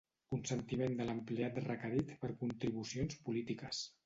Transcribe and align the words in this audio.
Consentiment 0.35 0.95
de 1.01 1.05
l'empleat 1.09 1.59
requerit 1.67 2.11
per 2.25 2.31
contribucions 2.41 3.23
polítiques. 3.31 3.85